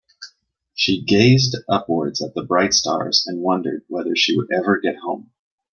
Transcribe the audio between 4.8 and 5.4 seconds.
home.